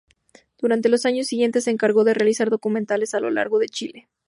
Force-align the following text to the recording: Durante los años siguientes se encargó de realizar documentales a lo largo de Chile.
Durante 0.57 0.89
los 0.89 1.05
años 1.05 1.27
siguientes 1.27 1.65
se 1.65 1.69
encargó 1.69 2.03
de 2.03 2.15
realizar 2.15 2.49
documentales 2.49 3.13
a 3.13 3.19
lo 3.19 3.29
largo 3.29 3.59
de 3.59 3.69
Chile. 3.69 4.07